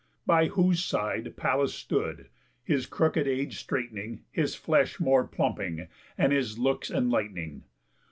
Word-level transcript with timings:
By 0.25 0.47
whose 0.47 0.83
side 0.83 1.37
Pallas 1.37 1.75
stood, 1.75 2.29
his 2.63 2.87
crook'd 2.87 3.27
age 3.27 3.59
straight'ning, 3.59 4.23
His 4.31 4.55
flesh 4.55 4.99
more 4.99 5.27
plumping, 5.27 5.89
and 6.17 6.33
his 6.33 6.57
looks 6.57 6.89
enlight'ning. 6.89 7.65